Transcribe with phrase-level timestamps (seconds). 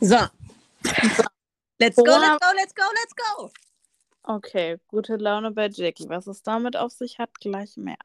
[0.00, 0.18] So.
[1.80, 3.50] Let's go, let's go, let's go, let's go.
[4.24, 6.06] Okay, gute Laune bei Jackie.
[6.10, 7.96] Was es damit auf sich hat, gleich mehr.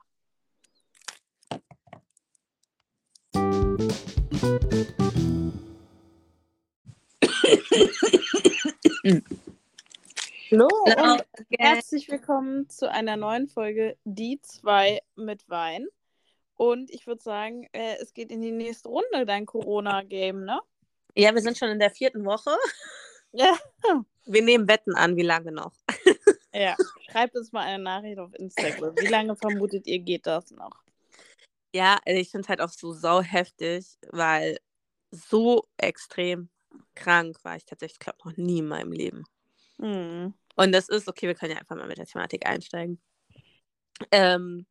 [10.50, 11.14] Hallo Hallo.
[11.14, 11.24] und
[11.60, 15.88] herzlich willkommen zu einer neuen Folge Die zwei mit Wein.
[16.56, 20.62] Und ich würde sagen, äh, es geht in die nächste Runde, dein Corona-Game, ne?
[21.16, 22.52] Ja, wir sind schon in der vierten Woche.
[23.34, 23.58] Ja.
[24.26, 25.74] Wir nehmen Wetten an, wie lange noch.
[26.54, 26.76] Ja,
[27.10, 28.96] schreibt uns mal eine Nachricht auf Instagram.
[28.98, 30.84] Wie lange vermutet ihr, geht das noch?
[31.74, 34.60] Ja, ich finde es halt auch so sau heftig, weil
[35.12, 36.50] so extrem
[36.96, 39.24] krank war ich tatsächlich, glaube noch nie in meinem Leben.
[39.80, 40.34] Hm.
[40.56, 43.02] Und das ist, okay, wir können ja einfach mal mit der Thematik einsteigen.
[44.12, 44.66] Ähm,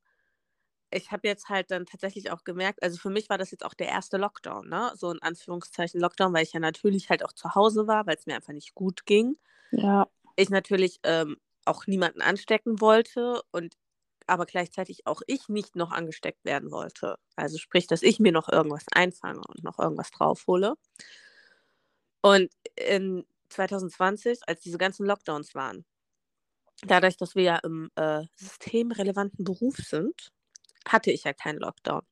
[0.90, 3.74] ich habe jetzt halt dann tatsächlich auch gemerkt, also für mich war das jetzt auch
[3.74, 4.92] der erste Lockdown, ne?
[4.96, 8.26] So in Anführungszeichen Lockdown, weil ich ja natürlich halt auch zu Hause war, weil es
[8.26, 9.36] mir einfach nicht gut ging.
[9.70, 10.09] Ja.
[10.37, 13.76] Ich natürlich ähm, auch niemanden anstecken wollte und
[14.26, 17.16] aber gleichzeitig auch ich nicht noch angesteckt werden wollte.
[17.37, 20.74] Also sprich, dass ich mir noch irgendwas einfange und noch irgendwas draufhole.
[22.22, 25.84] Und in 2020, als diese ganzen Lockdowns waren,
[26.82, 30.32] dadurch, dass wir ja im äh, systemrelevanten Beruf sind,
[30.88, 32.02] hatte ich ja keinen Lockdown.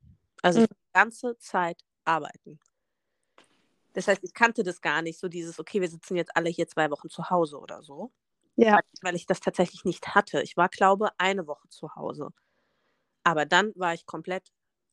[0.43, 0.69] Also Mhm.
[0.69, 2.61] die ganze Zeit arbeiten.
[3.95, 6.69] Das heißt, ich kannte das gar nicht, so dieses, okay, wir sitzen jetzt alle hier
[6.69, 8.13] zwei Wochen zu Hause oder so
[8.57, 8.81] Ja.
[9.03, 10.43] weil ich das tatsächlich nicht hatte.
[10.43, 12.31] Ich war, glaube eine Woche zu Hause.
[13.25, 14.53] Aber dann war ich komplett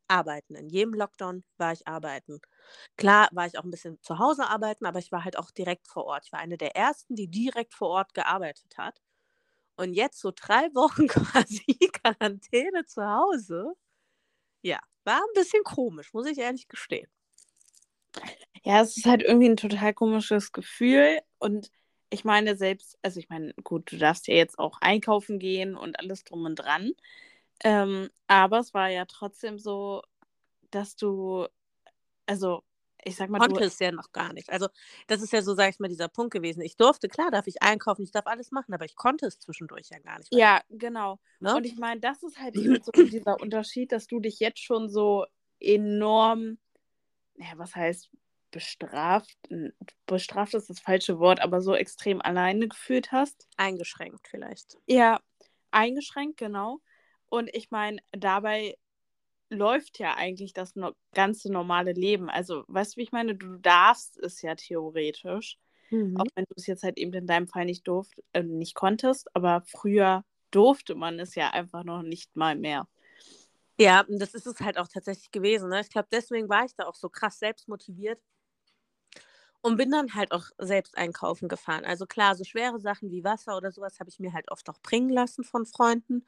[0.10, 0.56] arbeiten.
[0.56, 2.42] In jedem Lockdown war ich arbeiten.
[2.98, 5.88] Klar war ich auch ein bisschen zu Hause arbeiten, aber ich war halt auch direkt
[5.90, 6.26] vor Ort.
[6.28, 9.02] Ich war eine der ersten, die direkt vor Ort gearbeitet hat.
[9.78, 13.74] Und jetzt so drei Wochen quasi Quarantäne zu Hause.
[14.62, 17.08] Ja, war ein bisschen komisch, muss ich ehrlich gestehen.
[18.64, 21.20] Ja, es ist halt irgendwie ein total komisches Gefühl.
[21.38, 21.72] Und
[22.10, 26.00] ich meine, selbst, also ich meine, gut, du darfst ja jetzt auch einkaufen gehen und
[26.00, 26.92] alles drum und dran.
[27.64, 30.02] Ähm, aber es war ja trotzdem so,
[30.72, 31.48] dass du,
[32.26, 32.64] also
[33.06, 34.50] ich sag mal, konnte du, es ja noch gar nicht.
[34.50, 34.68] Also
[35.08, 36.62] das ist ja so, sag ich mal, dieser Punkt gewesen.
[36.62, 39.90] Ich durfte, klar, darf ich einkaufen, ich darf alles machen, aber ich konnte es zwischendurch
[39.90, 40.34] ja gar nicht.
[40.34, 41.20] ja, genau.
[41.40, 41.56] Ne?
[41.56, 44.90] Und ich meine, das ist halt eben so dieser Unterschied, dass du dich jetzt schon
[44.90, 45.26] so
[45.60, 46.58] enorm,
[47.36, 48.10] ja, was heißt
[48.50, 49.38] bestraft?
[50.08, 53.48] Bestraft ist das falsche Wort, aber so extrem alleine gefühlt hast.
[53.58, 54.78] Eingeschränkt vielleicht.
[54.88, 55.20] Ja,
[55.72, 56.80] eingeschränkt, genau.
[57.28, 58.78] Und ich meine, dabei
[59.56, 62.30] läuft ja eigentlich das no ganze normale Leben.
[62.30, 63.36] Also, weißt du, wie ich meine?
[63.36, 65.58] Du darfst es ja theoretisch,
[65.92, 66.16] Mhm.
[66.16, 69.36] auch wenn du es jetzt halt eben in deinem Fall nicht durft, äh, nicht konntest,
[69.36, 72.88] aber früher durfte man es ja einfach noch nicht mal mehr.
[73.80, 75.70] Ja, und das ist es halt auch tatsächlich gewesen.
[75.70, 75.82] Ne?
[75.82, 78.22] Ich glaube, deswegen war ich da auch so krass selbst motiviert
[79.62, 81.86] und bin dann halt auch selbst einkaufen gefahren.
[81.86, 84.80] Also klar, so schwere Sachen wie Wasser oder sowas habe ich mir halt oft auch
[84.82, 86.26] bringen lassen von Freunden.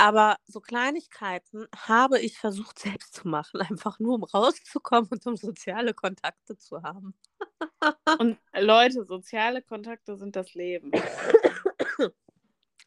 [0.00, 5.36] Aber so Kleinigkeiten habe ich versucht selbst zu machen, einfach nur um rauszukommen und um
[5.36, 7.14] soziale Kontakte zu haben.
[8.18, 10.90] Und äh, Leute, soziale Kontakte sind das Leben.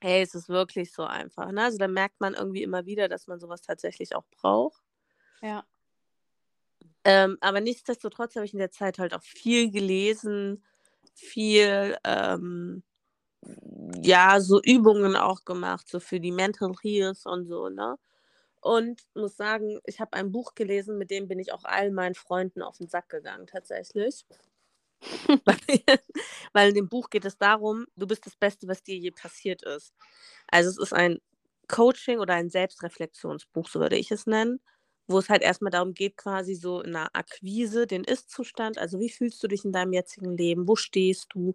[0.01, 1.51] Hey, es ist wirklich so einfach.
[1.51, 1.63] Ne?
[1.63, 4.81] Also da merkt man irgendwie immer wieder, dass man sowas tatsächlich auch braucht.
[5.41, 5.63] Ja.
[7.03, 10.65] Ähm, aber nichtsdestotrotz habe ich in der Zeit halt auch viel gelesen,
[11.13, 12.83] viel, ähm,
[14.01, 17.97] ja, so Übungen auch gemacht, so für die Mental Health und so, ne?
[18.61, 22.15] Und muss sagen, ich habe ein Buch gelesen, mit dem bin ich auch all meinen
[22.15, 24.25] Freunden auf den Sack gegangen, tatsächlich.
[25.45, 25.57] weil,
[26.53, 29.63] weil in dem Buch geht es darum, du bist das Beste, was dir je passiert
[29.63, 29.93] ist.
[30.47, 31.19] Also es ist ein
[31.67, 34.59] Coaching oder ein Selbstreflexionsbuch, so würde ich es nennen
[35.07, 39.09] wo es halt erstmal darum geht, quasi so in einer Akquise, den Ist-Zustand, also wie
[39.09, 41.53] fühlst du dich in deinem jetzigen Leben, wo stehst du?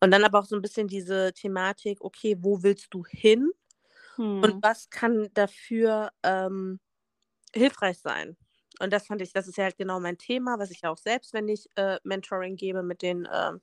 [0.00, 3.50] Und dann aber auch so ein bisschen diese Thematik, okay, wo willst du hin
[4.16, 4.44] Hm.
[4.44, 6.80] und was kann dafür ähm,
[7.54, 8.36] hilfreich sein?
[8.80, 10.98] Und das fand ich, das ist ja halt genau mein Thema, was ich ja auch
[10.98, 13.60] selbst, wenn ich äh, Mentoring gebe, mit den ähm,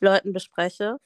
[0.00, 0.98] Leuten bespreche.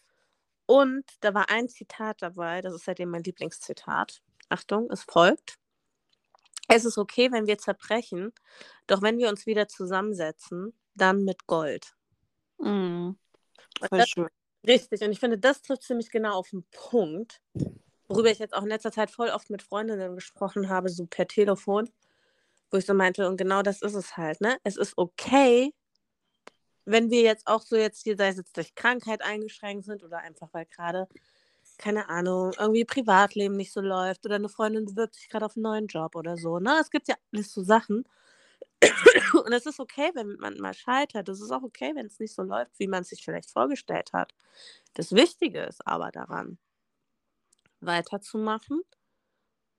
[0.67, 4.23] Und da war ein Zitat dabei, das ist seitdem mein Lieblingszitat.
[4.51, 5.59] Achtung, es folgt.
[6.69, 8.33] Es ist okay, wenn wir zerbrechen,
[8.87, 11.95] doch wenn wir uns wieder zusammensetzen, dann mit Gold.
[13.89, 14.29] Voll das, schön.
[14.67, 17.41] richtig, und ich finde, das trifft ziemlich genau auf den Punkt,
[18.09, 21.29] worüber ich jetzt auch in letzter Zeit voll oft mit Freundinnen gesprochen habe, so per
[21.29, 21.91] Telefon,
[22.71, 24.57] wo ich so meinte, und genau das ist es halt, ne?
[24.65, 25.73] Es ist okay,
[26.85, 30.19] wenn wir jetzt auch so jetzt hier, sei es jetzt durch Krankheit eingeschränkt sind oder
[30.19, 31.09] einfach weil gerade,
[31.79, 35.63] keine Ahnung, irgendwie Privatleben nicht so läuft oder eine Freundin bewirbt sich gerade auf einen
[35.65, 36.79] neuen Job oder so, ne?
[36.81, 38.05] Es gibt ja alles so Sachen.
[39.45, 41.29] Und es ist okay, wenn man mal scheitert.
[41.29, 44.13] Es ist auch okay, wenn es nicht so läuft, wie man es sich vielleicht vorgestellt
[44.13, 44.35] hat.
[44.95, 46.59] Das Wichtige ist aber daran,
[47.81, 48.83] weiterzumachen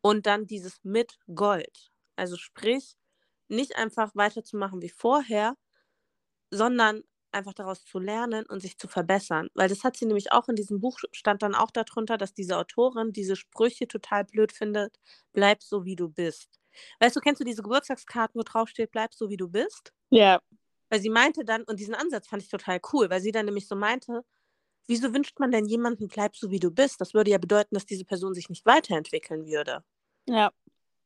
[0.01, 1.91] und dann dieses mit Gold.
[2.15, 2.97] Also sprich,
[3.47, 5.55] nicht einfach weiterzumachen wie vorher,
[6.51, 9.49] sondern einfach daraus zu lernen und sich zu verbessern.
[9.53, 12.57] Weil das hat sie nämlich auch in diesem Buch, stand dann auch darunter, dass diese
[12.57, 14.97] Autorin diese Sprüche total blöd findet,
[15.33, 16.59] bleib so wie du bist.
[16.99, 19.93] Weißt du, kennst du diese Geburtstagskarten, wo drauf steht, bleib so wie du bist?
[20.09, 20.39] Ja.
[20.89, 23.67] Weil sie meinte dann, und diesen Ansatz fand ich total cool, weil sie dann nämlich
[23.67, 24.23] so meinte,
[24.87, 27.01] wieso wünscht man denn jemanden, bleib so wie du bist?
[27.01, 29.83] Das würde ja bedeuten, dass diese Person sich nicht weiterentwickeln würde.
[30.27, 30.51] Ja.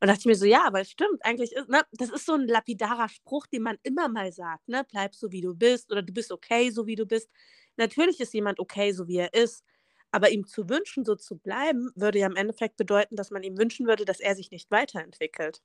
[0.02, 2.34] Und dachte ich mir so, ja, aber es stimmt, eigentlich ist, ne, das ist so
[2.34, 4.84] ein lapidarer Spruch, den man immer mal sagt, ne?
[4.90, 7.30] Bleib so wie du bist oder du bist okay, so wie du bist.
[7.78, 9.64] Natürlich ist jemand okay, so wie er ist,
[10.10, 13.60] aber ihm zu wünschen, so zu bleiben, würde ja im Endeffekt bedeuten, dass man ihm
[13.60, 15.62] wünschen würde, dass er sich nicht weiterentwickelt.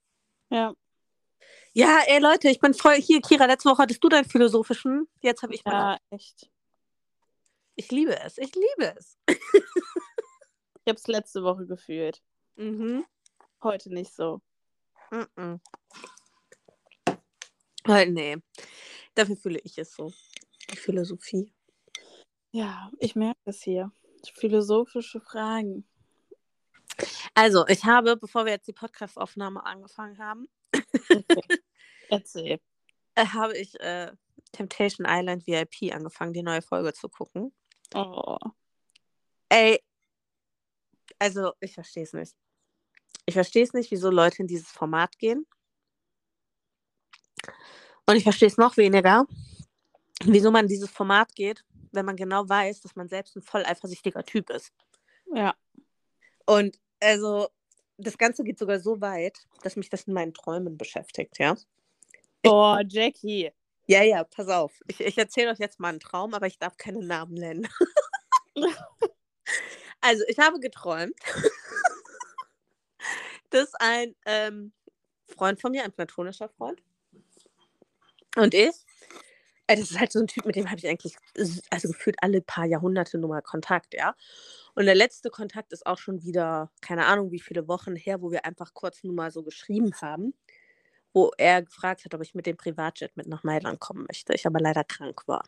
[0.51, 0.75] Ja.
[1.73, 5.43] Ja, ey Leute, ich bin voll hier, Kira, letzte Woche hattest du deinen philosophischen, jetzt
[5.43, 5.73] habe ich mal.
[5.73, 6.51] Ja, echt.
[7.75, 9.19] Ich liebe es, ich liebe es.
[9.29, 12.23] ich habe es letzte Woche gefühlt.
[12.57, 13.05] Mhm.
[13.67, 14.41] Heute nicht so.
[15.11, 15.57] Mm.
[17.89, 18.37] Heute, nee.
[19.17, 20.13] Dafür fühle ich es so.
[20.71, 21.53] Die Philosophie.
[22.53, 23.91] Ja, ich merke es hier.
[24.35, 25.85] Philosophische Fragen.
[27.35, 31.43] Also, ich habe, bevor wir jetzt die Podcast-Aufnahme angefangen haben, okay.
[32.09, 32.61] erzähl.
[33.19, 34.13] Äh, habe ich äh,
[34.53, 37.51] Temptation Island VIP angefangen, die neue Folge zu gucken.
[37.95, 38.37] Oh.
[39.49, 39.83] Ey,
[41.19, 42.37] also ich verstehe es nicht.
[43.27, 45.47] Ich verstehe es nicht, wieso Leute in dieses Format gehen.
[48.07, 49.27] Und ich verstehe es noch weniger,
[50.25, 53.65] wieso man in dieses Format geht, wenn man genau weiß, dass man selbst ein voll
[53.65, 54.73] eifersüchtiger Typ ist.
[55.35, 55.57] Ja.
[56.47, 57.49] Und also,
[57.99, 61.57] das Ganze geht sogar so weit, dass mich das in meinen Träumen beschäftigt, ja.
[62.47, 63.51] Oh, Jackie.
[63.89, 64.81] Ja, ja, pass auf.
[64.87, 67.69] Ich, ich erzähle euch jetzt mal einen Traum, aber ich darf keine Namen nennen.
[70.01, 71.15] also, ich habe geträumt,
[73.51, 74.73] dass ein ähm,
[75.27, 76.81] Freund von mir, ein platonischer Freund,
[78.37, 78.75] und ich,
[79.67, 81.17] äh, das ist halt so ein Typ, mit dem habe ich eigentlich,
[81.71, 84.15] also gefühlt alle paar Jahrhunderte nur mal Kontakt, ja.
[84.75, 88.31] Und der letzte Kontakt ist auch schon wieder, keine Ahnung, wie viele Wochen her, wo
[88.31, 90.35] wir einfach kurz nur mal so geschrieben haben,
[91.15, 94.35] wo er gefragt hat, ob ich mit dem Privatjet mit nach Mailand kommen möchte.
[94.35, 95.45] Ich aber leider krank war.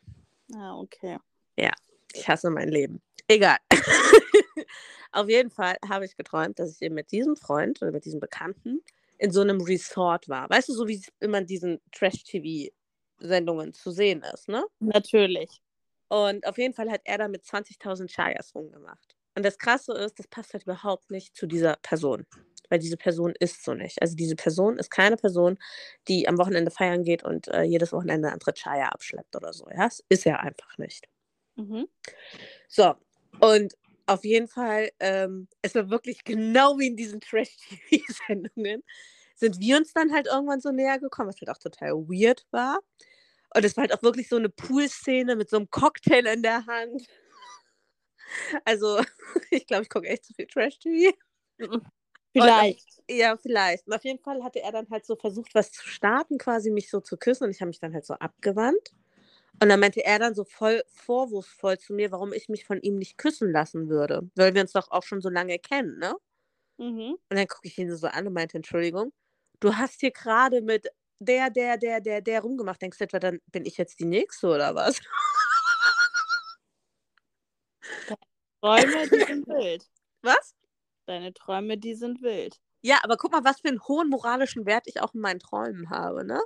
[0.54, 1.18] Ah, okay.
[1.58, 1.72] Ja,
[2.14, 3.02] ich hasse mein Leben.
[3.28, 3.58] Egal.
[5.12, 8.20] Auf jeden Fall habe ich geträumt, dass ich eben mit diesem Freund oder mit diesem
[8.20, 8.82] Bekannten
[9.18, 10.48] in so einem Resort war.
[10.50, 14.64] Weißt du, so wie es immer in diesen Trash-TV-Sendungen zu sehen ist, ne?
[14.80, 15.60] Natürlich.
[16.08, 19.16] Und auf jeden Fall hat er da mit 20.000 Chayas rumgemacht.
[19.34, 22.26] Und das Krasse ist, das passt halt überhaupt nicht zu dieser Person.
[22.70, 24.00] Weil diese Person ist so nicht.
[24.02, 25.58] Also diese Person ist keine Person,
[26.06, 29.66] die am Wochenende feiern geht und äh, jedes Wochenende andere Chaya abschleppt oder so.
[29.70, 31.08] Ja, das ist er einfach nicht.
[31.56, 31.88] Mhm.
[32.68, 32.94] So,
[33.40, 33.74] und
[34.08, 38.82] auf jeden Fall, ähm, es war wirklich genau wie in diesen Trash-TV-Sendungen,
[39.36, 42.80] sind wir uns dann halt irgendwann so näher gekommen, was halt auch total weird war.
[43.54, 46.66] Und es war halt auch wirklich so eine Pool-Szene mit so einem Cocktail in der
[46.66, 47.06] Hand.
[48.64, 49.00] Also,
[49.50, 51.16] ich glaube, ich gucke echt zu viel Trash-TV.
[52.32, 52.86] Vielleicht.
[53.08, 53.86] Und, ja, vielleicht.
[53.86, 56.90] Und auf jeden Fall hatte er dann halt so versucht, was zu starten, quasi mich
[56.90, 57.44] so zu küssen.
[57.44, 58.92] Und ich habe mich dann halt so abgewandt.
[59.60, 62.96] Und dann meinte er dann so voll vorwurfsvoll zu mir, warum ich mich von ihm
[62.96, 64.28] nicht küssen lassen würde.
[64.36, 66.14] Weil wir uns doch auch schon so lange kennen, ne?
[66.78, 67.16] Mhm.
[67.30, 69.12] Und dann gucke ich ihn so an und meinte, Entschuldigung,
[69.60, 70.86] du hast hier gerade mit
[71.20, 72.80] der, der, der, der, der rumgemacht.
[72.80, 75.00] Denkst du etwa, dann bin ich jetzt die Nächste oder was?
[78.62, 79.84] Träume, die sind wild.
[80.22, 80.54] Was?
[81.06, 82.60] Deine Träume, die sind wild.
[82.82, 85.90] Ja, aber guck mal, was für einen hohen moralischen Wert ich auch in meinen Träumen
[85.90, 86.40] habe, ne?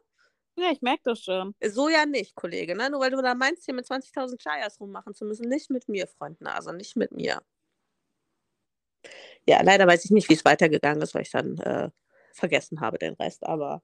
[0.56, 1.54] Ja, ich merke das schon.
[1.62, 2.90] So ja nicht, Kollege, ne?
[2.90, 5.48] Nur weil du da meinst, hier mit 20.000 Chayas rummachen zu müssen.
[5.48, 7.40] Nicht mit mir, Freundnase, nicht mit mir.
[9.46, 11.90] Ja, leider weiß ich nicht, wie es weitergegangen ist, weil ich dann äh,
[12.32, 13.82] vergessen habe den Rest, aber.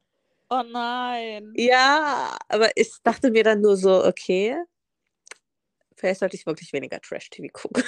[0.50, 1.52] Oh nein.
[1.56, 4.56] Ja, aber ich dachte mir dann nur so, okay,
[5.96, 7.82] vielleicht sollte ich wirklich weniger Trash-TV gucken.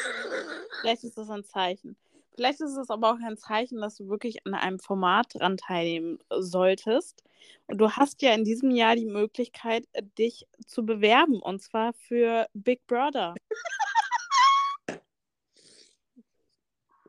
[0.81, 1.97] Vielleicht ist das ein Zeichen.
[2.35, 6.19] Vielleicht ist es aber auch ein Zeichen, dass du wirklich an einem Format dran teilnehmen
[6.31, 7.25] solltest.
[7.67, 9.87] Und du hast ja in diesem Jahr die Möglichkeit,
[10.19, 11.41] dich zu bewerben.
[11.41, 13.35] Und zwar für Big Brother.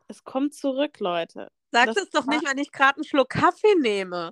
[0.08, 1.52] es kommt zurück, Leute.
[1.72, 4.32] Sag das, das doch nicht, wenn ich gerade einen Schluck Kaffee nehme.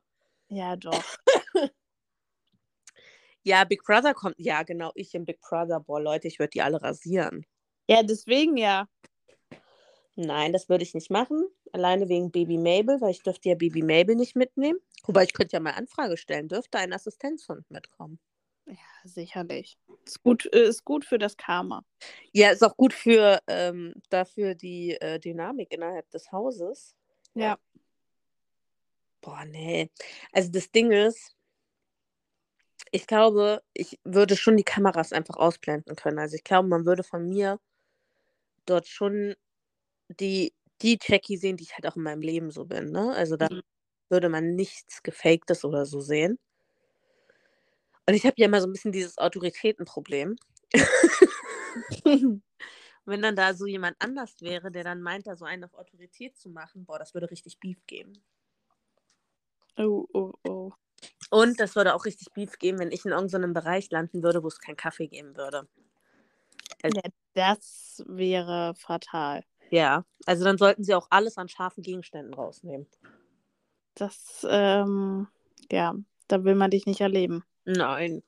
[0.49, 1.03] Ja, doch.
[3.43, 4.35] ja, Big Brother kommt.
[4.37, 5.79] Ja, genau, ich im Big Brother.
[5.79, 7.45] Boah, Leute, ich würde die alle rasieren.
[7.87, 8.87] Ja, deswegen ja.
[10.21, 11.47] Nein, das würde ich nicht machen.
[11.71, 14.77] Alleine wegen Baby Mabel, weil ich dürfte ja Baby Mabel nicht mitnehmen.
[15.05, 18.19] Wobei ich könnte ja mal Anfrage stellen, dürfte ein Assistenzhund mitkommen?
[18.65, 19.77] Ja, sicherlich.
[20.05, 21.85] Ist gut, äh, ist gut für das Karma.
[22.33, 26.97] Ja, ist auch gut für ähm, dafür die äh, Dynamik innerhalb des Hauses.
[27.33, 27.57] Ja.
[29.21, 29.89] Boah, nee.
[30.33, 31.33] Also das Ding ist,
[32.91, 36.19] ich glaube, ich würde schon die Kameras einfach ausblenden können.
[36.19, 37.57] Also ich glaube, man würde von mir
[38.65, 39.37] dort schon
[40.09, 42.91] die, die Jackie sehen, die ich halt auch in meinem Leben so bin.
[42.91, 43.13] Ne?
[43.15, 43.61] Also da Mhm.
[44.09, 46.39] würde man nichts Gefaktes oder so sehen.
[48.07, 50.35] Und ich habe ja immer so ein bisschen dieses Autoritätenproblem.
[53.05, 56.37] Wenn dann da so jemand anders wäre, der dann meint, da so einen auf Autorität
[56.37, 58.23] zu machen, boah, das würde richtig Beef geben.
[59.77, 60.71] Oh, oh, oh.
[61.31, 64.47] Und das würde auch richtig Beef geben, wenn ich in irgendeinem Bereich landen würde, wo
[64.47, 65.67] es keinen Kaffee geben würde.
[66.83, 67.01] Ja,
[67.33, 69.43] das wäre fatal.
[69.69, 72.87] Ja, also dann sollten sie auch alles an scharfen Gegenständen rausnehmen.
[73.95, 75.27] Das, ähm,
[75.71, 75.95] ja,
[76.27, 77.43] da will man dich nicht erleben.
[77.65, 78.23] Nein.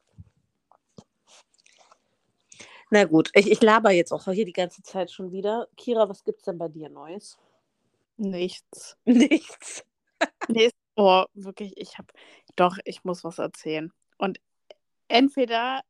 [2.89, 5.67] Na gut, ich, ich laber jetzt auch hier die ganze Zeit schon wieder.
[5.77, 7.37] Kira, was gibt's denn bei dir Neues?
[8.17, 8.97] Nichts.
[9.05, 9.85] Nichts.
[10.49, 12.07] Nee, oh, wirklich, ich habe,
[12.55, 13.91] doch, ich muss was erzählen.
[14.17, 14.39] Und
[15.07, 15.81] entweder,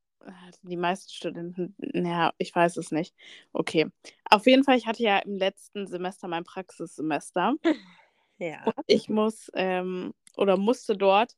[0.63, 3.15] die meisten Studenten, ja, ich weiß es nicht.
[3.53, 3.87] Okay.
[4.29, 7.55] Auf jeden Fall, ich hatte ja im letzten Semester mein Praxissemester.
[8.41, 8.63] Ja.
[8.63, 11.37] Und ich muss ähm, oder musste dort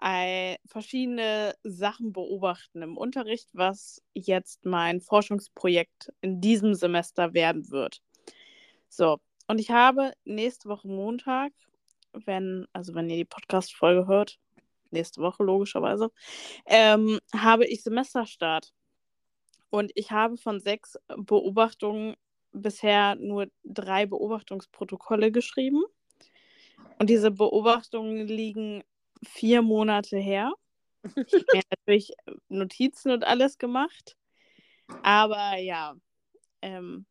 [0.00, 8.02] äh, verschiedene Sachen beobachten im Unterricht, was jetzt mein Forschungsprojekt in diesem Semester werden wird.
[8.88, 11.52] So, und ich habe nächste Woche Montag,
[12.12, 14.38] wenn, also wenn ihr die Podcast-Folge hört,
[14.94, 16.10] nächste Woche logischerweise,
[16.66, 18.72] ähm, habe ich Semesterstart.
[19.70, 22.14] Und ich habe von sechs Beobachtungen
[22.52, 25.82] bisher nur drei Beobachtungsprotokolle geschrieben.
[26.98, 28.84] Und diese Beobachtungen liegen
[29.24, 30.52] vier Monate her.
[31.16, 32.12] Ich habe natürlich
[32.48, 34.16] Notizen und alles gemacht.
[35.02, 35.94] Aber ja,
[36.62, 37.06] ähm,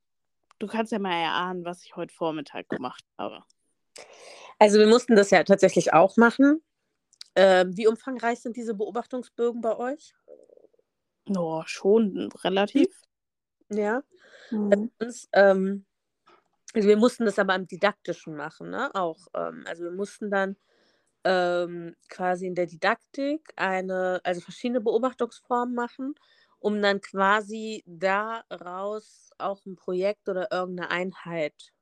[0.60, 3.44] du kannst ja mal erahnen, was ich heute Vormittag gemacht habe.
[4.60, 6.62] Also wir mussten das ja tatsächlich auch machen.
[7.36, 10.14] Ähm, wie umfangreich sind diese Beobachtungsbögen bei euch?
[11.36, 12.90] Oh, schon relativ.
[13.70, 14.04] Ja.
[14.52, 14.92] Mhm.
[15.00, 15.86] Uns, ähm,
[16.74, 18.94] also wir mussten das aber im Didaktischen machen, ne?
[18.94, 19.28] Auch.
[19.34, 20.58] Ähm, also wir mussten dann
[21.24, 26.16] ähm, quasi in der Didaktik eine, also verschiedene Beobachtungsformen machen,
[26.60, 31.74] um dann quasi daraus auch ein Projekt oder irgendeine Einheit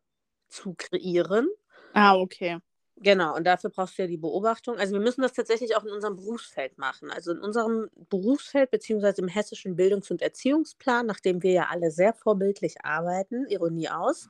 [0.50, 1.48] zu kreieren.
[1.94, 2.60] Ah, okay.
[3.04, 4.78] Genau, und dafür brauchst du ja die Beobachtung.
[4.78, 7.10] Also wir müssen das tatsächlich auch in unserem Berufsfeld machen.
[7.10, 12.14] Also in unserem Berufsfeld, beziehungsweise im hessischen Bildungs- und Erziehungsplan, nachdem wir ja alle sehr
[12.14, 14.30] vorbildlich arbeiten, Ironie aus,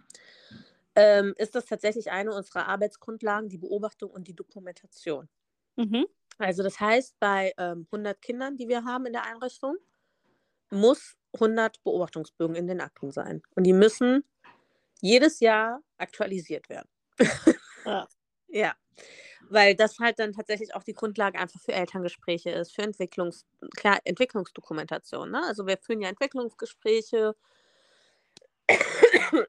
[0.96, 5.28] ähm, ist das tatsächlich eine unserer Arbeitsgrundlagen, die Beobachtung und die Dokumentation.
[5.76, 6.06] Mhm.
[6.38, 9.76] Also das heißt, bei ähm, 100 Kindern, die wir haben in der Einrichtung,
[10.70, 13.42] muss 100 Beobachtungsbögen in den Akten sein.
[13.56, 14.24] Und die müssen
[15.02, 16.88] jedes Jahr aktualisiert werden.
[17.86, 18.08] Ja.
[18.52, 18.76] Ja,
[19.50, 24.00] weil das halt dann tatsächlich auch die Grundlage einfach für Elterngespräche ist, für Entwicklungs klar,
[24.04, 25.32] Entwicklungsdokumentation.
[25.32, 25.42] Ne?
[25.46, 27.36] Also wir führen ja Entwicklungsgespräche,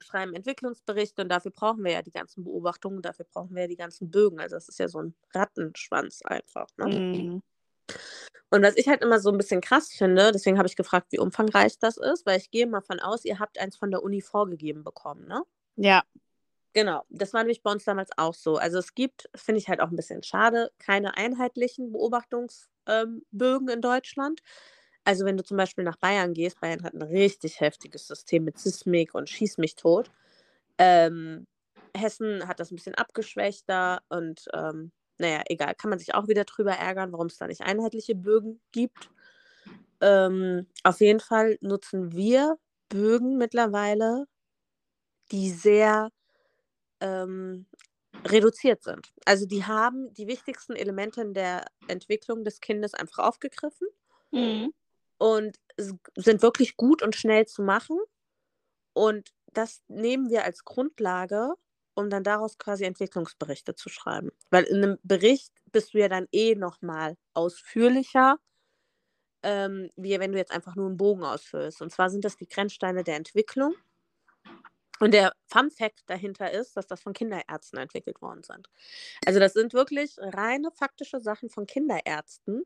[0.00, 3.76] schreiben Entwicklungsberichte und dafür brauchen wir ja die ganzen Beobachtungen, dafür brauchen wir ja die
[3.76, 4.40] ganzen Bögen.
[4.40, 6.66] Also das ist ja so ein Rattenschwanz einfach.
[6.76, 6.86] Ne?
[6.86, 7.42] Mhm.
[8.50, 11.18] Und was ich halt immer so ein bisschen krass finde, deswegen habe ich gefragt, wie
[11.18, 14.20] umfangreich das ist, weil ich gehe mal von aus, ihr habt eins von der Uni
[14.20, 15.42] vorgegeben bekommen, ne?
[15.76, 16.02] Ja.
[16.74, 18.56] Genau, das war nämlich bei uns damals auch so.
[18.56, 23.80] Also es gibt, finde ich halt auch ein bisschen schade, keine einheitlichen Beobachtungsbögen ähm, in
[23.82, 24.40] Deutschland.
[25.04, 28.58] Also wenn du zum Beispiel nach Bayern gehst, Bayern hat ein richtig heftiges System mit
[28.58, 30.10] Sismik und Schieß mich tot.
[30.78, 31.46] Ähm,
[31.96, 36.44] Hessen hat das ein bisschen abgeschwächter und ähm, naja, egal, kann man sich auch wieder
[36.44, 39.10] drüber ärgern, warum es da nicht einheitliche Bögen gibt.
[40.00, 44.26] Ähm, auf jeden Fall nutzen wir Bögen mittlerweile,
[45.30, 46.10] die sehr
[47.02, 47.66] ähm,
[48.24, 49.12] reduziert sind.
[49.26, 53.88] Also die haben die wichtigsten Elemente in der Entwicklung des Kindes einfach aufgegriffen
[54.30, 54.72] Mhm.
[55.18, 55.58] und
[56.16, 57.98] sind wirklich gut und schnell zu machen.
[58.94, 61.54] Und das nehmen wir als Grundlage,
[61.94, 64.30] um dann daraus quasi Entwicklungsberichte zu schreiben.
[64.50, 68.38] Weil in einem Bericht bist du ja dann eh nochmal ausführlicher,
[69.42, 71.82] ähm, wie wenn du jetzt einfach nur einen Bogen ausfüllst.
[71.82, 73.74] Und zwar sind das die Grenzsteine der Entwicklung.
[75.02, 78.68] Und der Fun Fact dahinter ist, dass das von Kinderärzten entwickelt worden sind.
[79.26, 82.64] Also das sind wirklich reine faktische Sachen von Kinderärzten.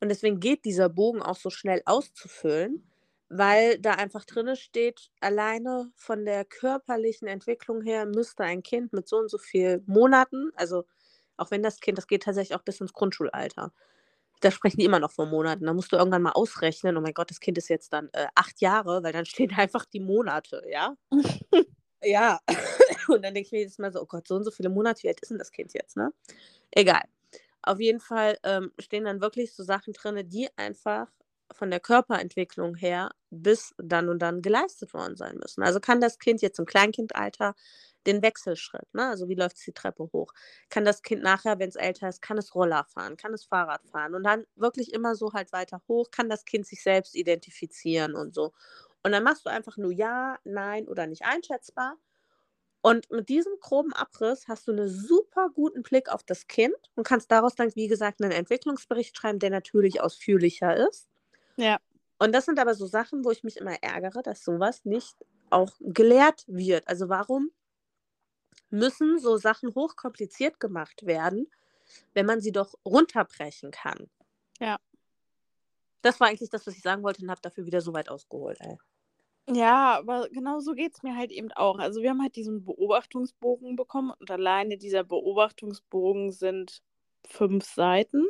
[0.00, 2.88] Und deswegen geht dieser Bogen auch so schnell auszufüllen,
[3.30, 9.08] weil da einfach drin steht, alleine von der körperlichen Entwicklung her müsste ein Kind mit
[9.08, 10.84] so und so vielen Monaten, also
[11.38, 13.72] Auch wenn das Kind, das geht tatsächlich auch bis ins Grundschulalter.
[14.42, 15.64] Da sprechen die immer noch von Monaten.
[15.64, 18.26] Da musst du irgendwann mal ausrechnen, oh mein Gott, das Kind ist jetzt dann äh,
[18.34, 20.96] acht Jahre, weil dann stehen einfach die Monate, ja?
[22.02, 22.40] ja.
[23.08, 25.02] Und dann denke ich mir jedes Mal so, oh Gott, so und so viele Monate,
[25.02, 26.12] wie alt ist denn das Kind jetzt, ne?
[26.70, 27.02] Egal.
[27.62, 31.08] Auf jeden Fall ähm, stehen dann wirklich so Sachen drin, die einfach
[31.54, 35.62] von der Körperentwicklung her bis dann und dann geleistet worden sein müssen.
[35.62, 37.54] Also kann das Kind jetzt im Kleinkindalter
[38.06, 39.08] den Wechselschritt, ne?
[39.08, 40.32] also wie läuft es die Treppe hoch,
[40.70, 43.86] kann das Kind nachher, wenn es älter ist, kann es Roller fahren, kann es Fahrrad
[43.86, 48.14] fahren und dann wirklich immer so halt weiter hoch, kann das Kind sich selbst identifizieren
[48.16, 48.52] und so.
[49.04, 51.96] Und dann machst du einfach nur ja, nein oder nicht einschätzbar.
[52.82, 57.04] Und mit diesem groben Abriss hast du einen super guten Blick auf das Kind und
[57.06, 61.08] kannst daraus dann, wie gesagt, einen Entwicklungsbericht schreiben, der natürlich ausführlicher ist.
[61.56, 61.78] Ja.
[62.18, 65.16] Und das sind aber so Sachen, wo ich mich immer ärgere, dass sowas nicht
[65.50, 66.86] auch gelehrt wird.
[66.88, 67.50] Also warum
[68.70, 71.50] müssen so Sachen hochkompliziert gemacht werden,
[72.14, 74.08] wenn man sie doch runterbrechen kann?
[74.60, 74.78] Ja.
[76.00, 78.58] Das war eigentlich das, was ich sagen wollte und habe dafür wieder so weit ausgeholt.
[78.60, 78.78] Ey.
[79.50, 81.78] Ja, aber genau so geht es mir halt eben auch.
[81.78, 86.82] Also wir haben halt diesen Beobachtungsbogen bekommen und alleine dieser Beobachtungsbogen sind
[87.26, 88.26] fünf Seiten.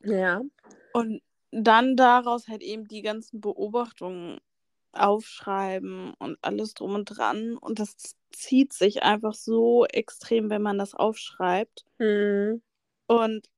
[0.00, 0.42] Ja.
[0.92, 4.40] Und dann daraus halt eben die ganzen Beobachtungen
[4.92, 7.56] aufschreiben und alles drum und dran.
[7.56, 7.96] Und das
[8.30, 11.84] zieht sich einfach so extrem, wenn man das aufschreibt.
[11.98, 12.62] Mhm.
[13.06, 13.48] Und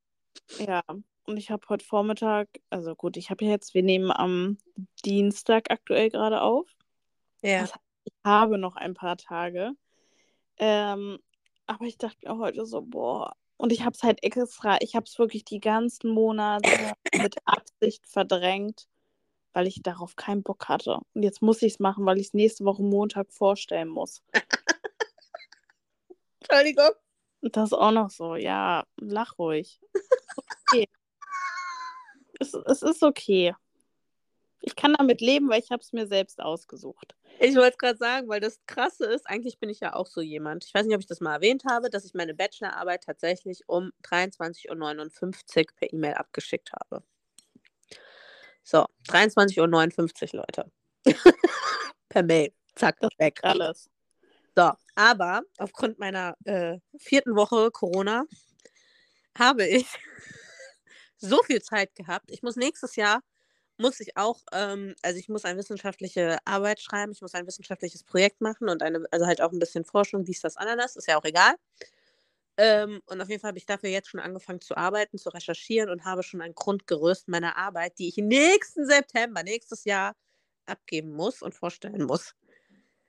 [0.58, 0.82] ja,
[1.24, 4.58] und ich habe heute Vormittag, also gut, ich habe jetzt, wir nehmen am
[5.04, 6.68] Dienstag aktuell gerade auf.
[7.42, 7.60] Ja.
[7.60, 9.72] Das heißt, ich habe noch ein paar Tage.
[10.56, 11.18] Ähm,
[11.66, 15.04] aber ich dachte mir heute so, boah, und ich habe es halt extra, ich habe
[15.04, 18.86] es wirklich die ganzen Monate mit Absicht verdrängt,
[19.52, 20.98] weil ich darauf keinen Bock hatte.
[21.14, 24.22] Und jetzt muss ich es machen, weil ich es nächste Woche Montag vorstellen muss.
[26.40, 26.90] Entschuldigung.
[27.42, 29.80] Das ist auch noch so, ja, lach ruhig.
[30.68, 30.88] Okay.
[32.40, 33.54] es, es ist okay.
[34.66, 37.14] Ich kann damit leben, weil ich habe es mir selbst ausgesucht.
[37.38, 40.64] Ich wollte gerade sagen, weil das Krasse ist, eigentlich bin ich ja auch so jemand.
[40.64, 43.92] Ich weiß nicht, ob ich das mal erwähnt habe, dass ich meine Bachelorarbeit tatsächlich um
[44.04, 47.02] 23.59 Uhr per E-Mail abgeschickt habe.
[48.62, 50.72] So, 23.59 Uhr, Leute.
[52.08, 52.50] per Mail.
[52.74, 53.40] Zack, das weg.
[53.42, 53.90] Alles.
[54.56, 58.24] So, aber aufgrund meiner äh, vierten Woche Corona
[59.38, 59.86] habe ich
[61.18, 62.30] so viel Zeit gehabt.
[62.30, 63.20] Ich muss nächstes Jahr
[63.78, 68.04] muss ich auch, ähm, also ich muss eine wissenschaftliche Arbeit schreiben, ich muss ein wissenschaftliches
[68.04, 71.18] Projekt machen und eine, also halt auch ein bisschen Forschung, dies, das, Ananas, ist ja
[71.18, 71.54] auch egal.
[72.56, 75.90] Ähm, und auf jeden Fall habe ich dafür jetzt schon angefangen zu arbeiten, zu recherchieren
[75.90, 80.14] und habe schon ein Grundgerüst meiner Arbeit, die ich nächsten September, nächstes Jahr
[80.66, 82.34] abgeben muss und vorstellen muss.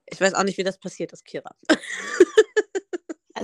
[0.07, 1.55] Ich weiß auch nicht, wie das passiert ist, Kira.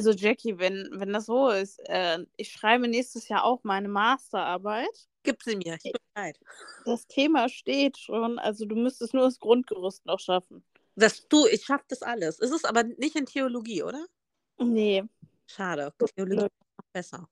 [0.02, 5.08] Also Jackie, wenn, wenn das so ist, äh, ich schreibe nächstes Jahr auch meine Masterarbeit.
[5.22, 6.40] Gib sie mir, ich bin bereit.
[6.86, 10.64] Das Thema steht schon, also du müsstest nur das Grundgerüst noch schaffen.
[10.96, 12.40] Das, du, ich schaffe das alles.
[12.40, 14.04] Es ist aber nicht in Theologie, oder?
[14.58, 15.04] Nee.
[15.46, 15.94] Schade.
[16.16, 17.30] Theologie ist noch besser.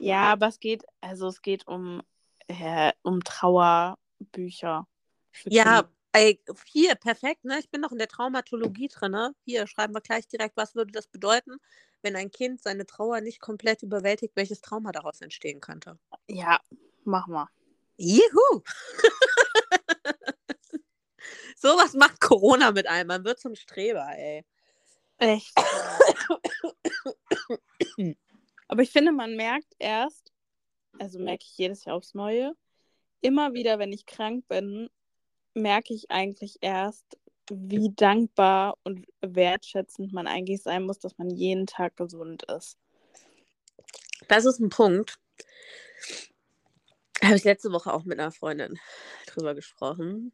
[0.00, 2.02] Ja, aber es geht, also es geht um,
[2.48, 4.88] äh, um Trauerbücher.
[5.44, 7.60] Ja, ey, hier, perfekt, ne?
[7.60, 9.36] Ich bin noch in der Traumatologie drin, ne?
[9.44, 11.60] Hier schreiben wir gleich direkt, was würde das bedeuten,
[12.02, 15.98] wenn ein Kind seine Trauer nicht komplett überwältigt, welches Trauma daraus entstehen könnte.
[16.28, 16.60] Ja,
[17.04, 17.48] mach mal.
[17.96, 18.62] Juhu!
[21.56, 23.08] Sowas macht Corona mit einem.
[23.08, 24.44] Man wird zum Streber, ey.
[25.18, 25.52] Echt.
[28.68, 30.32] Aber ich finde, man merkt erst,
[30.98, 32.54] also merke ich jedes Jahr aufs Neue,
[33.20, 34.88] immer wieder, wenn ich krank bin,
[35.54, 37.18] merke ich eigentlich erst,
[37.50, 42.76] wie dankbar und wertschätzend man eigentlich sein muss, dass man jeden Tag gesund ist.
[44.28, 45.18] Das ist ein Punkt.
[47.22, 48.78] Habe ich letzte Woche auch mit einer Freundin
[49.26, 50.32] drüber gesprochen.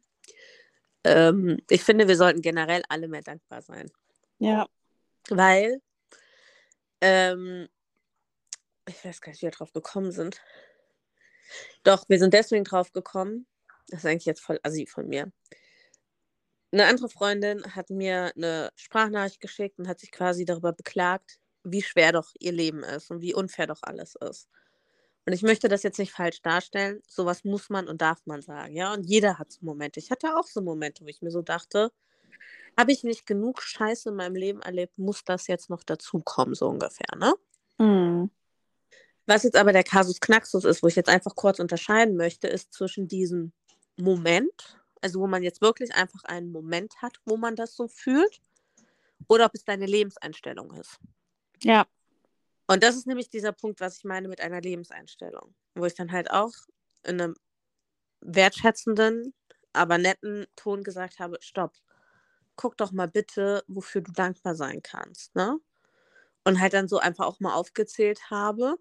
[1.03, 3.91] Ähm, ich finde, wir sollten generell alle mehr dankbar sein.
[4.39, 4.67] Ja.
[5.29, 5.81] Weil,
[7.01, 7.67] ähm,
[8.87, 10.41] ich weiß gar nicht, wie wir drauf gekommen sind.
[11.83, 13.47] Doch, wir sind deswegen drauf gekommen.
[13.87, 15.31] Das ist eigentlich jetzt voll assi von mir.
[16.75, 21.81] Eine andere Freundin hat mir eine Sprachnachricht geschickt und hat sich quasi darüber beklagt, wie
[21.81, 24.49] schwer doch ihr Leben ist und wie unfair doch alles ist.
[25.25, 27.01] Und ich möchte das jetzt nicht falsch darstellen.
[27.07, 28.93] Sowas muss man und darf man sagen, ja.
[28.93, 30.01] Und jeder hat so Momente.
[30.01, 31.93] Ich hatte auch so Momente, wo ich mir so dachte,
[32.77, 36.67] habe ich nicht genug Scheiße in meinem Leben erlebt, muss das jetzt noch dazukommen, so
[36.67, 37.35] ungefähr, ne?
[37.77, 38.29] Mhm.
[39.27, 42.73] Was jetzt aber der Kasus Knaxus ist, wo ich jetzt einfach kurz unterscheiden möchte, ist
[42.73, 43.53] zwischen diesem
[43.95, 48.41] Moment, also wo man jetzt wirklich einfach einen Moment hat, wo man das so fühlt,
[49.27, 50.97] oder ob es deine Lebenseinstellung ist.
[51.61, 51.85] Ja.
[52.65, 56.11] Und das ist nämlich dieser Punkt, was ich meine mit einer Lebenseinstellung, wo ich dann
[56.11, 56.53] halt auch
[57.03, 57.35] in einem
[58.21, 59.35] wertschätzenden,
[59.73, 61.75] aber netten Ton gesagt habe, stopp,
[62.55, 65.59] guck doch mal bitte, wofür du dankbar sein kannst, ne?
[66.45, 68.75] Und halt dann so einfach auch mal aufgezählt habe,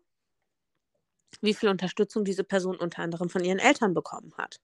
[1.43, 4.59] wie viel Unterstützung diese Person unter anderem von ihren Eltern bekommen hat.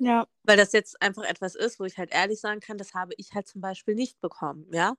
[0.00, 0.26] Ja.
[0.44, 3.32] Weil das jetzt einfach etwas ist, wo ich halt ehrlich sagen kann, das habe ich
[3.34, 4.94] halt zum Beispiel nicht bekommen, ja.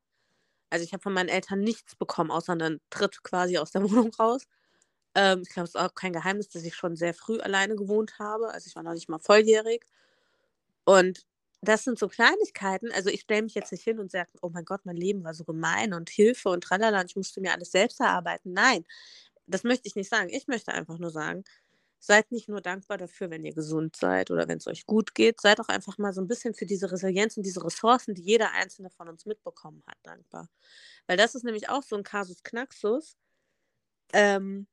[0.71, 4.13] Also ich habe von meinen Eltern nichts bekommen, außer einen Tritt quasi aus der Wohnung
[4.15, 4.43] raus.
[5.15, 8.19] Ähm, ich glaube, es ist auch kein Geheimnis, dass ich schon sehr früh alleine gewohnt
[8.19, 8.49] habe.
[8.53, 9.86] Also ich war noch nicht mal volljährig.
[10.86, 11.25] Und
[11.62, 12.91] das sind so Kleinigkeiten.
[12.91, 15.33] Also ich stelle mich jetzt nicht hin und sage, oh mein Gott, mein Leben war
[15.33, 18.53] so gemein und Hilfe und tralala und ich musste mir alles selbst erarbeiten.
[18.53, 18.86] Nein,
[19.47, 20.29] das möchte ich nicht sagen.
[20.29, 21.43] Ich möchte einfach nur sagen,
[21.99, 25.41] seid nicht nur dankbar dafür, wenn ihr gesund seid oder wenn es euch gut geht.
[25.41, 28.51] Seid auch einfach mal so ein bisschen für diese Resilienz und diese Ressourcen, die jeder
[28.53, 30.49] einzelne von uns mitbekommen hat, dankbar.
[31.07, 33.17] Weil das ist nämlich auch so ein Kasus Knaxus.
[34.13, 34.67] Ähm,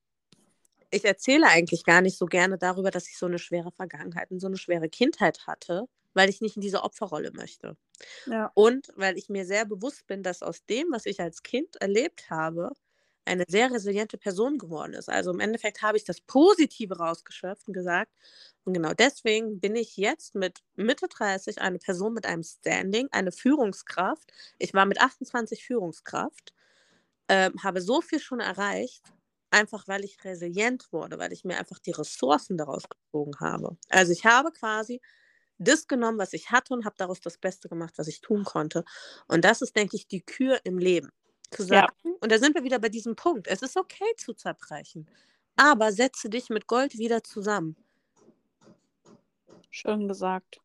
[0.90, 4.40] ich erzähle eigentlich gar nicht so gerne darüber, dass ich so eine schwere Vergangenheit und
[4.40, 7.76] so eine schwere Kindheit hatte, weil ich nicht in diese Opferrolle möchte.
[8.26, 8.52] Ja.
[8.54, 12.30] Und weil ich mir sehr bewusst bin, dass aus dem, was ich als Kind erlebt
[12.30, 12.70] habe,
[13.24, 15.08] eine sehr resiliente Person geworden ist.
[15.08, 18.12] Also im Endeffekt habe ich das Positive rausgeschöpft und gesagt,
[18.64, 23.32] und genau deswegen bin ich jetzt mit Mitte 30 eine Person mit einem Standing, eine
[23.32, 24.32] Führungskraft.
[24.58, 26.54] Ich war mit 28 Führungskraft,
[27.28, 29.02] äh, habe so viel schon erreicht,
[29.50, 33.76] einfach weil ich resilient wurde, weil ich mir einfach die Ressourcen daraus gezogen habe.
[33.90, 35.00] Also ich habe quasi
[35.58, 38.84] das genommen, was ich hatte und habe daraus das Beste gemacht, was ich tun konnte.
[39.28, 41.10] Und das ist, denke ich, die Kür im Leben.
[41.56, 42.10] Zu sagen, ja.
[42.20, 45.08] und da sind wir wieder bei diesem Punkt, es ist okay zu zerbrechen,
[45.56, 47.76] aber setze dich mit Gold wieder zusammen.
[49.70, 50.60] Schön gesagt.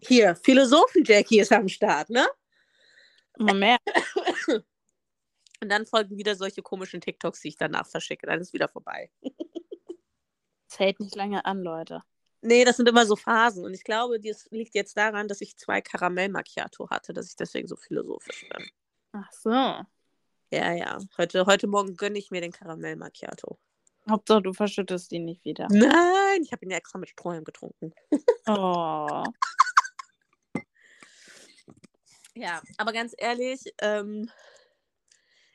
[0.00, 2.26] Hier, Philosophen-Jackie ist am Start, ne?
[3.38, 3.78] Immer mehr.
[5.60, 8.26] Und dann folgen wieder solche komischen TikToks, die ich danach verschicke.
[8.26, 9.10] Dann ist wieder vorbei.
[10.70, 12.02] Es hält nicht lange an, Leute.
[12.40, 13.64] Nee, das sind immer so Phasen.
[13.64, 17.36] Und ich glaube, das liegt jetzt daran, dass ich zwei Karamell Macchiato hatte, dass ich
[17.36, 18.70] deswegen so philosophisch bin.
[19.12, 19.50] Ach so.
[19.50, 20.98] Ja, ja.
[21.16, 23.58] Heute, heute Morgen gönne ich mir den Karamell Macchiato.
[24.08, 25.68] Hauptsache, du verschüttest ihn nicht wieder.
[25.70, 27.92] Nein, ich habe ihn ja extra mit Strohhalm getrunken.
[28.46, 29.24] Oh.
[32.34, 34.30] ja, aber ganz ehrlich, ähm,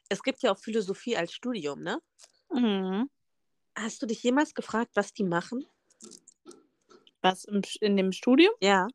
[0.10, 2.00] es gibt ja auch Philosophie als Studium, ne?
[2.52, 3.10] Mhm.
[3.76, 5.66] Hast du dich jemals gefragt, was die machen?
[7.22, 8.54] Was im, in dem Studium?
[8.62, 8.88] Ja.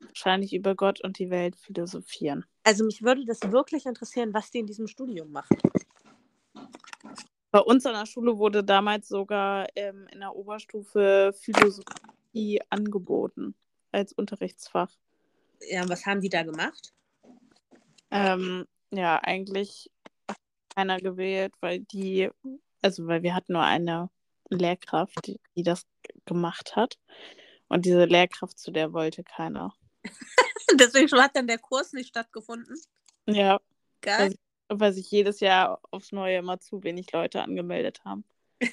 [0.00, 2.44] Wahrscheinlich über Gott und die Welt philosophieren.
[2.68, 5.56] Also mich würde das wirklich interessieren, was die in diesem Studium machen.
[7.50, 13.54] Bei uns an der Schule wurde damals sogar ähm, in der Oberstufe Philosophie angeboten
[13.90, 14.90] als Unterrichtsfach.
[15.66, 16.92] Ja, was haben die da gemacht?
[18.10, 19.90] Ähm, ja, eigentlich
[20.74, 22.28] keiner gewählt, weil die,
[22.82, 24.10] also weil wir hatten nur eine
[24.50, 25.86] Lehrkraft, die, die das
[26.26, 26.98] gemacht hat.
[27.68, 29.72] Und diese Lehrkraft, zu der wollte keiner.
[30.78, 32.76] Deswegen hat dann der Kurs nicht stattgefunden.
[33.26, 33.60] Ja.
[34.00, 34.18] Geil.
[34.18, 38.24] Weil, sich- weil sich jedes Jahr aufs Neue immer zu wenig Leute angemeldet haben.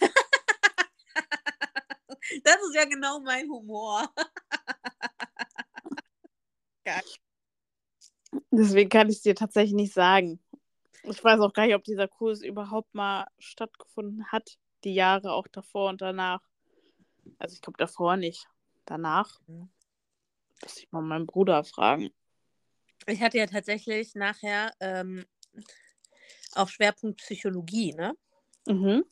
[2.43, 4.11] Das ist ja genau mein Humor.
[6.83, 7.01] Geil.
[8.51, 10.39] Deswegen kann ich es dir tatsächlich nicht sagen.
[11.03, 15.47] Ich weiß auch gar nicht, ob dieser Kurs überhaupt mal stattgefunden hat, die Jahre auch
[15.47, 16.41] davor und danach.
[17.37, 18.47] Also ich glaube davor nicht.
[18.85, 19.69] Danach Mhm.
[20.61, 22.09] Muss ich mal meinen Bruder fragen.
[23.07, 25.25] Ich hatte ja tatsächlich nachher ähm,
[26.53, 28.15] auch Schwerpunkt Psychologie, ne?
[28.67, 29.03] Mhm.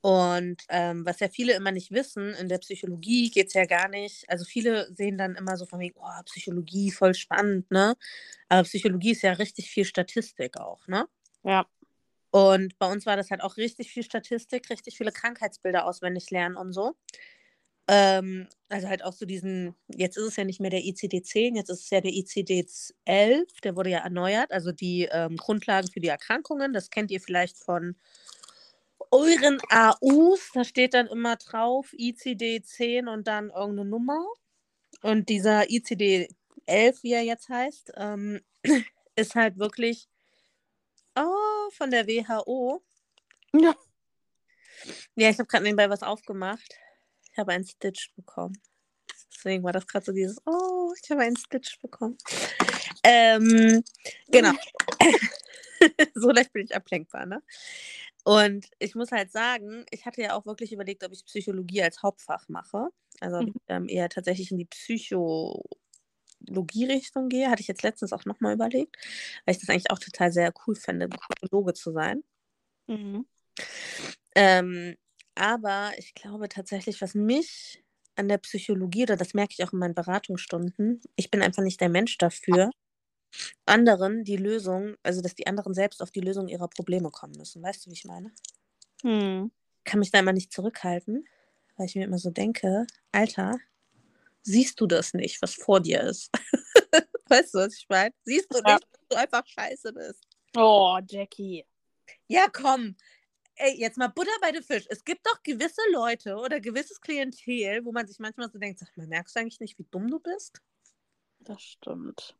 [0.00, 3.88] Und ähm, was ja viele immer nicht wissen, in der Psychologie geht es ja gar
[3.88, 4.28] nicht.
[4.28, 7.96] Also viele sehen dann immer so von wegen, oh, Psychologie, voll spannend, ne?
[8.50, 11.06] Aber Psychologie ist ja richtig viel Statistik auch, ne?
[11.42, 11.66] Ja.
[12.30, 16.56] Und bei uns war das halt auch richtig viel Statistik, richtig viele Krankheitsbilder auswendig lernen
[16.56, 16.94] und so.
[17.86, 21.68] Ähm, also halt auch so diesen, jetzt ist es ja nicht mehr der ICD-10, jetzt
[21.68, 26.08] ist es ja der ICD-11, der wurde ja erneuert, also die ähm, Grundlagen für die
[26.08, 27.94] Erkrankungen, das kennt ihr vielleicht von
[29.10, 34.24] euren AUs, da steht dann immer drauf ICD-10 und dann irgendeine Nummer.
[35.02, 38.40] Und dieser ICD-11, wie er jetzt heißt, ähm,
[39.16, 40.08] ist halt wirklich
[41.16, 42.82] oh, von der WHO.
[43.52, 43.74] Ja.
[45.14, 46.74] Ja, ich habe gerade nebenbei was aufgemacht.
[47.34, 48.56] Ich habe einen Stitch bekommen.
[49.34, 52.16] Deswegen war das gerade so dieses, oh, ich habe einen Stitch bekommen.
[53.02, 53.82] Ähm,
[54.28, 54.52] genau.
[56.14, 57.42] so leicht bin ich ablenkbar, ne?
[58.22, 62.04] Und ich muss halt sagen, ich hatte ja auch wirklich überlegt, ob ich Psychologie als
[62.04, 62.90] Hauptfach mache.
[63.18, 67.50] Also ich ähm, eher tatsächlich in die Psychologie-Richtung gehe.
[67.50, 68.96] Hatte ich jetzt letztens auch nochmal überlegt,
[69.44, 72.22] weil ich das eigentlich auch total sehr cool fände, Psychologe zu sein.
[72.86, 73.26] Mhm.
[74.36, 74.96] Ähm,
[75.34, 77.82] aber ich glaube tatsächlich, was mich
[78.16, 81.80] an der Psychologie, oder das merke ich auch in meinen Beratungsstunden, ich bin einfach nicht
[81.80, 82.70] der Mensch dafür,
[83.66, 87.62] anderen die Lösung, also dass die anderen selbst auf die Lösung ihrer Probleme kommen müssen.
[87.62, 88.32] Weißt du, wie ich meine?
[89.02, 89.50] Hm.
[89.84, 91.26] Kann mich da immer nicht zurückhalten,
[91.76, 93.58] weil ich mir immer so denke, Alter,
[94.42, 96.30] siehst du das nicht, was vor dir ist?
[97.28, 98.14] weißt du, was ich meine?
[98.24, 100.22] Siehst du nicht, dass du einfach scheiße bist?
[100.56, 101.66] Oh, Jackie.
[102.28, 102.96] Ja, komm.
[103.56, 104.86] Ey, jetzt mal Butter bei den Fisch.
[104.88, 108.96] Es gibt doch gewisse Leute oder gewisses Klientel, wo man sich manchmal so denkt, sag
[108.96, 110.60] mal, merkst du eigentlich nicht, wie dumm du bist?
[111.40, 112.36] Das stimmt.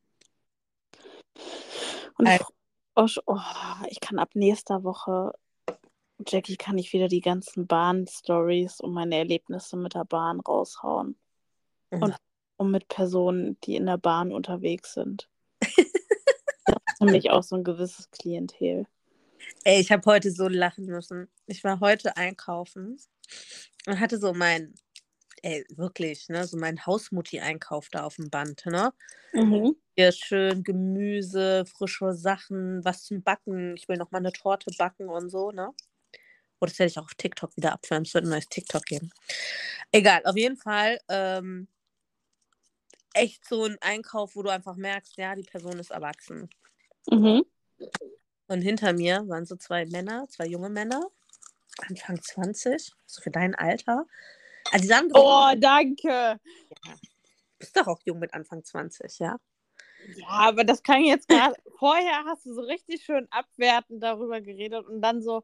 [2.18, 2.40] Und ich,
[2.96, 3.38] oh, oh,
[3.88, 5.32] ich kann ab nächster Woche,
[6.26, 11.16] Jackie, kann ich wieder die ganzen Bahn-Stories und meine Erlebnisse mit der Bahn raushauen.
[11.90, 12.02] Mhm.
[12.02, 12.16] Und,
[12.56, 15.28] und mit Personen, die in der Bahn unterwegs sind.
[15.60, 18.86] das ist mich auch so ein gewisses Klientel.
[19.66, 21.26] Ey, ich habe heute so lachen müssen.
[21.46, 23.00] Ich war heute einkaufen
[23.86, 24.74] und hatte so mein,
[25.42, 28.92] ey, wirklich, ne, so mein Hausmutti-Einkauf da auf dem Band, ne?
[29.32, 29.74] Mhm.
[29.96, 33.74] Hier schön Gemüse, frische Sachen, was zum Backen.
[33.78, 35.72] Ich will noch mal eine Torte backen und so, ne?
[36.60, 38.04] Oder das werde ich auch auf TikTok wieder abfilmen.
[38.04, 39.10] Es wird ein neues TikTok geben.
[39.92, 41.68] Egal, auf jeden Fall ähm,
[43.14, 46.50] echt so ein Einkauf, wo du einfach merkst, ja, die Person ist erwachsen.
[47.10, 47.46] Mhm.
[48.54, 51.02] Und hinter mir waren so zwei Männer, zwei junge Männer,
[51.88, 54.06] Anfang 20, so für dein Alter.
[54.70, 56.08] Also die sahen oh, danke.
[56.08, 56.94] Ja.
[57.58, 59.40] Bist doch auch jung mit Anfang 20, ja?
[60.14, 61.56] Ja, aber das kann jetzt gerade.
[61.80, 65.42] Vorher hast du so richtig schön abwertend darüber geredet und dann so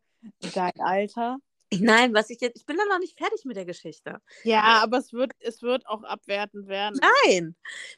[0.55, 1.39] dein Alter.
[1.79, 4.21] Nein, was ich jetzt, ich bin dann noch nicht fertig mit der Geschichte.
[4.43, 6.99] Ja, aber es wird, es wird auch abwertend werden.
[7.27, 7.55] Nein,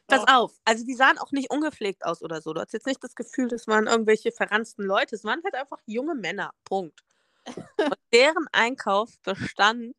[0.07, 0.33] pass Doch.
[0.33, 0.53] auf.
[0.63, 2.53] Also die sahen auch nicht ungepflegt aus oder so.
[2.53, 5.15] Du hast jetzt nicht das Gefühl, das waren irgendwelche verranzten Leute.
[5.15, 6.51] Es waren halt einfach junge Männer.
[6.65, 6.99] Punkt.
[7.45, 7.57] Und
[8.13, 9.95] deren Einkauf bestand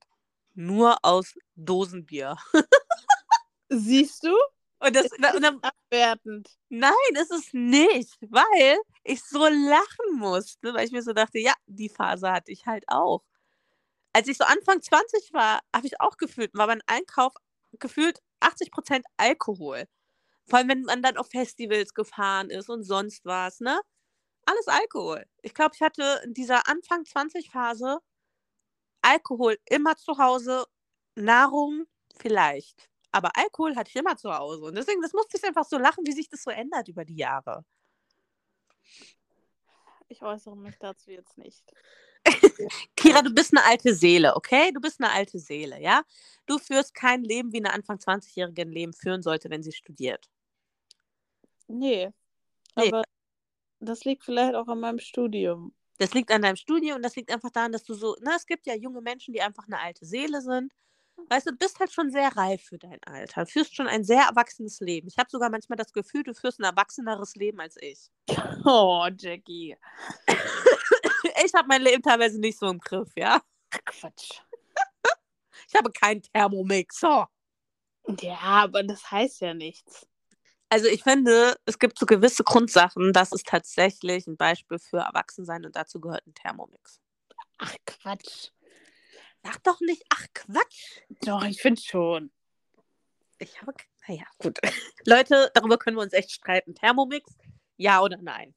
[0.54, 2.36] nur aus Dosenbier.
[3.68, 4.36] Siehst du?
[4.78, 6.48] Und das, ist und dann, abwertend.
[6.68, 11.54] Nein, ist es nicht, weil ich so lachen musste, weil ich mir so dachte, ja,
[11.66, 13.22] die Phase hatte ich halt auch
[14.14, 17.34] als ich so Anfang 20 war, habe ich auch gefühlt, war mein Einkauf
[17.80, 19.86] gefühlt 80 Prozent Alkohol.
[20.46, 23.80] Vor allem, wenn man dann auf Festivals gefahren ist und sonst was, ne?
[24.46, 25.26] Alles Alkohol.
[25.42, 27.98] Ich glaube, ich hatte in dieser Anfang 20 Phase
[29.02, 30.64] Alkohol immer zu Hause,
[31.16, 32.88] Nahrung vielleicht.
[33.10, 34.64] Aber Alkohol hatte ich immer zu Hause.
[34.64, 37.16] Und deswegen, das musste ich einfach so lachen, wie sich das so ändert über die
[37.16, 37.64] Jahre.
[40.08, 41.64] Ich äußere mich dazu jetzt nicht.
[42.96, 44.72] Kira, du bist eine alte Seele, okay?
[44.72, 46.02] Du bist eine alte Seele, ja?
[46.46, 50.28] Du führst kein Leben, wie eine Anfang 20-Jährige ein Leben führen sollte, wenn sie studiert.
[51.68, 52.10] Nee.
[52.76, 52.88] nee.
[52.88, 53.02] Aber
[53.80, 55.74] das liegt vielleicht auch an meinem Studium.
[55.98, 58.46] Das liegt an deinem Studium und das liegt einfach daran, dass du so, na, es
[58.46, 60.72] gibt ja junge Menschen, die einfach eine alte Seele sind.
[61.28, 63.44] Weißt du, du bist halt schon sehr reif für dein Alter.
[63.44, 65.06] Du führst schon ein sehr erwachsenes Leben.
[65.06, 68.10] Ich habe sogar manchmal das Gefühl, du führst ein erwachseneres Leben als ich.
[68.66, 69.76] Oh, Jackie.
[71.44, 73.40] ich habe mein Leben teilweise nicht so im Griff, ja?
[73.70, 74.40] Quatsch.
[75.66, 77.28] Ich habe keinen Thermomixer.
[78.20, 80.06] Ja, aber das heißt ja nichts.
[80.68, 85.64] Also ich finde, es gibt so gewisse Grundsachen, das ist tatsächlich ein Beispiel für Erwachsensein
[85.64, 87.00] und dazu gehört ein Thermomix.
[87.58, 88.50] Ach Quatsch.
[89.42, 91.00] Sag doch nicht, ach Quatsch.
[91.22, 92.30] Doch, ich finde schon.
[93.38, 93.72] Ich habe,
[94.06, 94.58] naja, gut.
[95.06, 96.74] Leute, darüber können wir uns echt streiten.
[96.74, 97.30] Thermomix,
[97.76, 98.54] ja oder nein?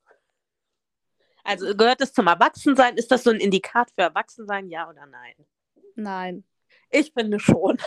[1.48, 2.98] Also gehört es zum Erwachsensein?
[2.98, 5.34] Ist das so ein Indikat für Erwachsensein, ja oder nein?
[5.96, 6.44] Nein.
[6.90, 7.78] Ich finde schon.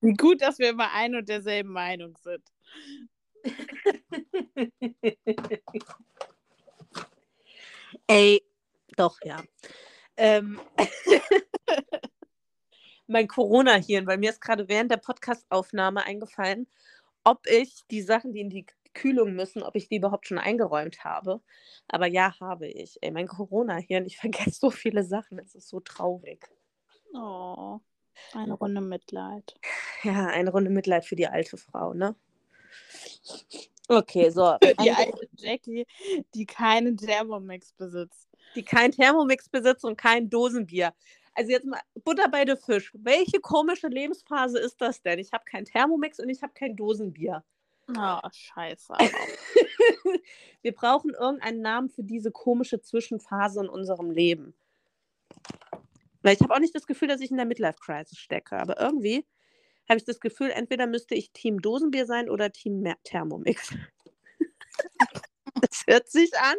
[0.16, 2.42] Gut, dass wir immer ein und derselben Meinung sind.
[8.06, 8.42] Ey,
[8.96, 9.42] doch, ja.
[10.16, 10.58] Ähm,
[13.06, 16.66] mein Corona-Hirn, weil mir ist gerade während der Podcastaufnahme eingefallen,
[17.22, 21.04] ob ich die Sachen, die in die Kühlung müssen, ob ich die überhaupt schon eingeräumt
[21.04, 21.40] habe.
[21.88, 22.98] Aber ja, habe ich.
[23.02, 25.38] Ey, mein Corona-Hirn, ich vergesse so viele Sachen.
[25.38, 26.48] Es ist so traurig.
[27.14, 27.80] Oh,
[28.32, 29.54] eine Runde Mitleid.
[30.02, 32.14] Ja, eine Runde Mitleid für die alte Frau, ne?
[33.88, 34.56] Okay, so.
[34.82, 35.86] Die alte Jackie,
[36.34, 38.28] die keinen Thermomix besitzt.
[38.54, 40.94] Die keinen Thermomix besitzt und kein Dosenbier.
[41.34, 42.92] Also jetzt mal Butter bei der Fisch.
[42.94, 45.18] Welche komische Lebensphase ist das denn?
[45.18, 47.44] Ich habe kein Thermomix und ich habe kein Dosenbier.
[47.88, 48.94] Oh, scheiße.
[50.62, 54.54] Wir brauchen irgendeinen Namen für diese komische Zwischenphase in unserem Leben.
[56.22, 58.56] Weil ich habe auch nicht das Gefühl, dass ich in der Midlife-Crisis stecke.
[58.56, 59.26] Aber irgendwie
[59.88, 63.74] habe ich das Gefühl, entweder müsste ich Team Dosenbier sein oder Team Thermomix.
[65.60, 66.56] das hört sich an.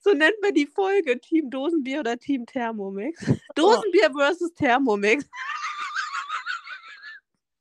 [0.00, 1.20] So nennen wir die Folge.
[1.20, 3.24] Team Dosenbier oder Team Thermomix.
[3.54, 5.24] Dosenbier versus Thermomix.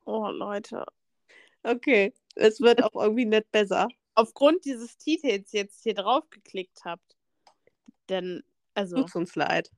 [0.06, 0.86] Oh, Leute.
[1.66, 3.88] Okay, es wird auch irgendwie nicht besser.
[4.14, 7.18] Aufgrund dieses Titels jetzt hier drauf geklickt habt,
[8.10, 8.44] denn,
[8.76, 9.72] also, Tut's uns leid.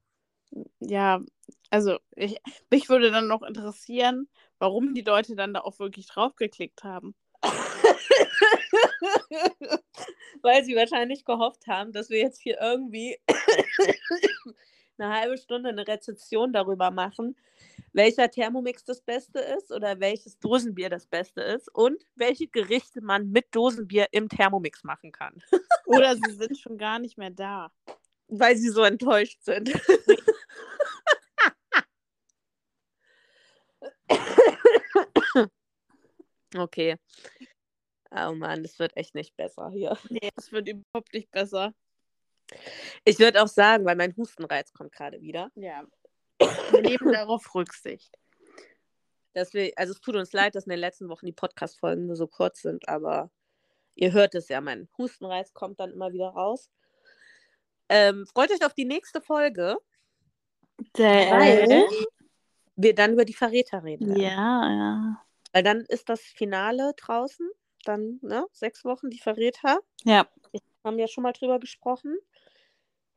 [0.80, 1.22] ja,
[1.70, 2.36] also, ich,
[2.70, 4.28] mich würde dann noch interessieren,
[4.60, 7.16] warum die Leute dann da auch wirklich drauf geklickt haben.
[10.42, 13.18] Weil sie wahrscheinlich gehofft haben, dass wir jetzt hier irgendwie
[14.98, 17.38] eine halbe Stunde eine Rezeption darüber machen,
[17.98, 23.32] welcher Thermomix das Beste ist oder welches Dosenbier das Beste ist und welche Gerichte man
[23.32, 25.42] mit Dosenbier im Thermomix machen kann.
[25.88, 27.72] Oder sie sind schon gar nicht mehr da.
[28.28, 29.74] Weil sie so enttäuscht sind.
[36.56, 36.98] okay.
[38.12, 39.98] Oh Mann, das wird echt nicht besser hier.
[40.10, 41.74] Nee, es wird überhaupt nicht besser.
[43.04, 45.52] Ich würde auch sagen, weil mein Hustenreiz kommt gerade wieder.
[45.56, 45.86] Ja.
[46.40, 48.18] Wir nehmen darauf Rücksicht.
[49.34, 52.16] Dass wir, also es tut uns leid, dass in den letzten Wochen die Podcast-Folgen nur
[52.16, 53.30] so kurz sind, aber
[53.96, 56.70] ihr hört es ja, mein Hustenreiz kommt dann immer wieder raus.
[57.90, 59.78] Ähm, freut euch auf die nächste Folge,
[60.98, 61.88] weil
[62.76, 64.10] wir dann über die Verräter reden.
[64.10, 64.22] werden.
[64.22, 65.24] Ja, ja.
[65.54, 67.50] Weil dann ist das Finale draußen,
[67.86, 69.80] dann ne, sechs Wochen die Verräter.
[70.04, 70.28] Ja.
[70.84, 72.18] haben ja schon mal drüber gesprochen.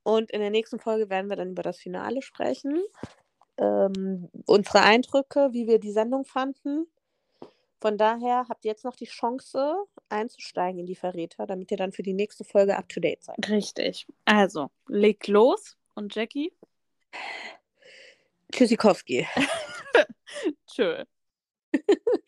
[0.02, 2.82] Und in der nächsten Folge werden wir dann über das Finale sprechen.
[3.58, 6.86] Ähm, unsere Eindrücke, wie wir die Sendung fanden.
[7.80, 11.92] Von daher habt ihr jetzt noch die Chance einzusteigen in die Verräter, damit ihr dann
[11.92, 13.36] für die nächste Folge up to date seid.
[13.48, 14.06] Richtig.
[14.26, 15.76] Also, leg los.
[15.94, 16.52] Und Jackie?
[18.52, 19.26] Tschüssikowski.
[20.66, 21.04] Tschö.